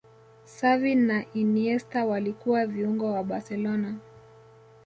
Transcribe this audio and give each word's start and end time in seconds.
Xavi 0.45 0.95
na 0.95 1.23
Iniesta 1.33 2.05
walikuwa 2.05 2.65
viungo 2.65 3.11
wa 3.13 3.23
barcelona 3.23 3.95